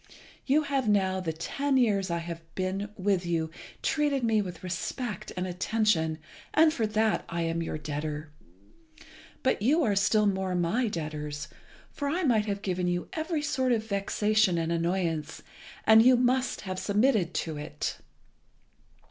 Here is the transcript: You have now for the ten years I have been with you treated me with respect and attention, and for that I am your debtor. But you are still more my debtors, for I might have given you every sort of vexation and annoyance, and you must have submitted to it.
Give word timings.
You 0.47 0.63
have 0.63 0.89
now 0.89 1.19
for 1.21 1.25
the 1.25 1.33
ten 1.37 1.77
years 1.77 2.09
I 2.09 2.17
have 2.17 2.41
been 2.55 2.89
with 2.97 3.23
you 3.23 3.51
treated 3.83 4.23
me 4.23 4.41
with 4.41 4.63
respect 4.63 5.31
and 5.37 5.45
attention, 5.45 6.17
and 6.55 6.73
for 6.73 6.87
that 6.87 7.23
I 7.29 7.43
am 7.43 7.61
your 7.61 7.77
debtor. 7.77 8.31
But 9.43 9.61
you 9.61 9.83
are 9.83 9.95
still 9.95 10.25
more 10.25 10.55
my 10.55 10.87
debtors, 10.87 11.49
for 11.91 12.09
I 12.09 12.23
might 12.23 12.47
have 12.47 12.63
given 12.63 12.87
you 12.87 13.09
every 13.13 13.43
sort 13.43 13.71
of 13.71 13.85
vexation 13.85 14.57
and 14.57 14.71
annoyance, 14.71 15.43
and 15.85 16.01
you 16.01 16.17
must 16.17 16.61
have 16.61 16.79
submitted 16.79 17.35
to 17.35 17.57
it. 17.57 17.99